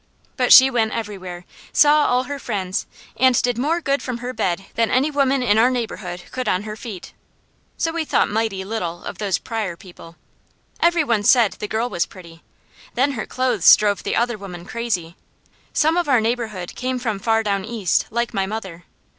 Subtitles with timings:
[0.35, 4.65] But she went everywhere, saw all her friends, and did more good from her bed
[4.73, 7.13] than any other woman in our neighbourhood could on her feet.
[7.77, 10.15] So we thought mighty little of those Pryor people.
[10.79, 12.41] Every one said the girl was pretty.
[12.95, 15.17] Then her clothes drove the other women crazy.
[15.71, 18.85] Some of our neighbourhood came from far down east, like my mother.